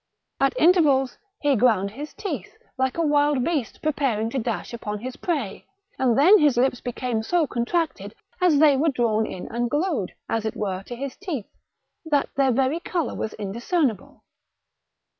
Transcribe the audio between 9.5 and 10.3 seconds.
and glued,